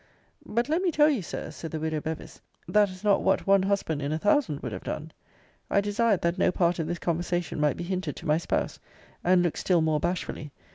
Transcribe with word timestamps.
But 0.47 0.67
let 0.67 0.81
me 0.81 0.89
tell 0.89 1.11
you, 1.11 1.21
Sirs, 1.21 1.55
said 1.55 1.69
the 1.69 1.79
widow 1.79 2.01
Bevis, 2.01 2.41
that 2.67 2.89
is 2.89 3.03
not 3.03 3.21
what 3.21 3.45
one 3.45 3.61
husband 3.61 4.01
in 4.01 4.11
a 4.11 4.17
thousand 4.17 4.61
would 4.61 4.71
have 4.71 4.83
done. 4.83 5.11
I 5.69 5.79
desired, 5.79 6.23
that 6.23 6.39
no 6.39 6.51
part 6.51 6.79
of 6.79 6.87
this 6.87 6.97
conversation 6.97 7.59
might 7.61 7.77
be 7.77 7.83
hinted 7.83 8.15
to 8.15 8.25
my 8.25 8.39
spouse; 8.39 8.79
and 9.23 9.43
looked 9.43 9.59
still 9.59 9.81
more 9.81 9.99
bashfully. 9.99 10.51